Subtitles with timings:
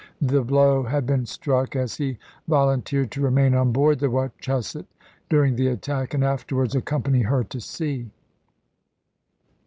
[0.19, 2.17] the blow had been struck, as he
[2.47, 4.87] volunteered to remain on board the Wachusett
[5.29, 8.09] during the attack, and afterwards accompany her to sea.